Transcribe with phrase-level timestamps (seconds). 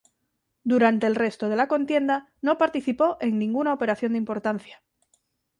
[0.63, 4.81] Durante el resto de la contienda no participó en ninguna operación de importancia.